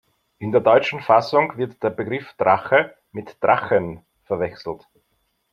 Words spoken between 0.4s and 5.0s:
der deutschen Fassung wird der Begriff »Drache« mit »Drachen« verwechselt.